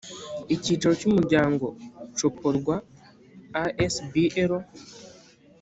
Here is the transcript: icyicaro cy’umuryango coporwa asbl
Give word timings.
icyicaro 0.55 0.93
cy’umuryango 0.99 1.65
coporwa 2.17 2.75
asbl 3.85 4.51